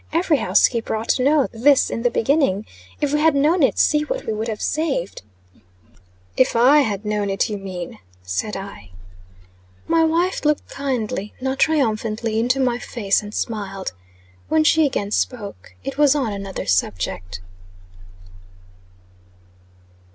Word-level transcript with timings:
Every 0.11 0.37
housekeeper 0.37 0.95
ought 0.95 1.09
to 1.09 1.23
know 1.23 1.47
this 1.51 1.91
in 1.91 2.01
the 2.01 2.09
beginning. 2.09 2.65
If 3.01 3.13
we 3.13 3.19
had 3.19 3.35
known 3.35 3.61
it, 3.61 3.77
see 3.77 4.01
what 4.01 4.25
we 4.25 4.33
would 4.33 4.47
have 4.47 4.59
saved." 4.59 5.21
"If 6.35 6.55
I 6.55 6.79
had 6.79 7.05
known 7.05 7.29
it, 7.29 7.51
you 7.51 7.59
mean," 7.59 7.99
said 8.23 8.57
I. 8.57 8.89
My 9.87 10.03
wife 10.03 10.43
looked 10.43 10.67
kindly, 10.69 11.35
not 11.39 11.59
triumphantly, 11.59 12.39
into 12.39 12.59
my 12.59 12.79
face, 12.79 13.21
and 13.21 13.31
smiled. 13.31 13.91
When 14.49 14.63
she 14.63 14.87
again 14.87 15.11
spoke, 15.11 15.75
it 15.83 15.99
was 15.99 16.15
on 16.15 16.33
another 16.33 16.65
subject. 16.65 17.39